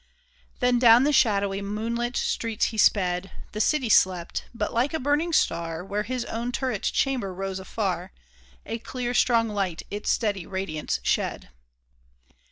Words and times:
Then 0.61 0.79
down 0.79 1.03
the 1.03 1.13
shadowy, 1.13 1.61
moonlit 1.61 2.17
streets 2.17 2.65
he 2.73 2.77
sped; 2.79 3.29
The 3.51 3.61
city 3.61 3.87
slept; 3.89 4.45
but 4.51 4.73
like 4.73 4.95
a 4.95 4.99
burning 4.99 5.31
star, 5.31 5.85
Where 5.85 6.01
his 6.01 6.25
own 6.25 6.51
turret 6.51 6.81
chamber 6.81 7.31
rose 7.31 7.59
afar, 7.59 8.11
A 8.65 8.79
clear, 8.79 9.13
strong 9.13 9.47
light 9.49 9.83
its 9.91 10.09
steady 10.09 10.47
radiance 10.47 10.99
shed 11.03 11.49